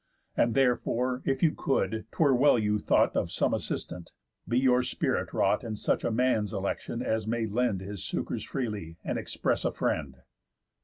[0.35, 4.13] And therefore, if you could; 'twere well you thought Of some assistant.
[4.47, 8.97] Be your spirit wrought In such a man's election, as may lend His succours freely,
[9.03, 10.15] and express a friend."